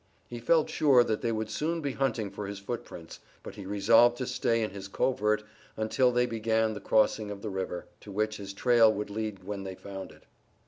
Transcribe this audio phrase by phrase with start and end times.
[0.27, 4.17] He felt sure that they would soon be hunting for his footprints, but he resolved
[4.17, 5.43] to stay in his covert,
[5.77, 9.63] until they began the crossing of the river, to which his trail would lead when
[9.63, 10.23] they found it.